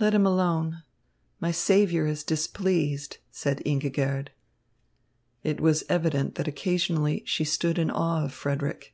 [0.00, 0.82] "Let him alone.
[1.38, 4.30] My saviour is displeased," said Ingigerd.
[5.44, 8.92] It was evident that occasionally she stood in awe of Frederick.